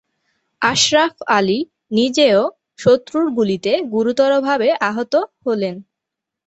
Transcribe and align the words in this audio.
আশরাফ 0.61 1.15
আলী 1.37 1.59
নিজেও 1.91 2.41
শত্রুর 2.79 3.25
গুলিতে 3.37 3.71
গুরুতরভাবে 3.93 4.69
আহত 4.89 5.13
হলেন। 5.45 5.75